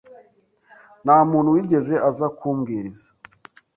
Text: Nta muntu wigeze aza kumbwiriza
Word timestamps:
Nta 1.03 1.17
muntu 1.31 1.53
wigeze 1.55 1.93
aza 2.09 2.27
kumbwiriza 2.37 3.07